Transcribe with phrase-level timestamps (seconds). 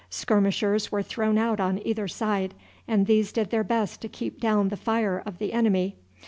[0.09, 2.55] Skirmishers were thrown out on either side,
[2.87, 5.95] and these did their best to keep down the fire of the enemy.